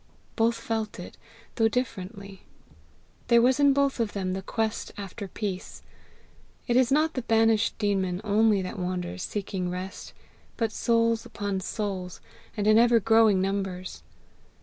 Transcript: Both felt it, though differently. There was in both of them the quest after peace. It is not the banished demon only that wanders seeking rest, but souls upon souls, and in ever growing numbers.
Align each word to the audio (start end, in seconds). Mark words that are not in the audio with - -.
Both 0.35 0.55
felt 0.55 0.99
it, 0.99 1.15
though 1.57 1.67
differently. 1.67 2.41
There 3.27 3.39
was 3.39 3.59
in 3.59 3.71
both 3.71 3.99
of 3.99 4.13
them 4.13 4.33
the 4.33 4.41
quest 4.41 4.91
after 4.97 5.27
peace. 5.27 5.83
It 6.65 6.75
is 6.75 6.91
not 6.91 7.13
the 7.13 7.21
banished 7.21 7.77
demon 7.77 8.19
only 8.23 8.63
that 8.63 8.79
wanders 8.79 9.21
seeking 9.21 9.69
rest, 9.69 10.13
but 10.57 10.71
souls 10.71 11.23
upon 11.23 11.59
souls, 11.59 12.19
and 12.57 12.65
in 12.65 12.79
ever 12.79 12.99
growing 12.99 13.41
numbers. 13.43 14.01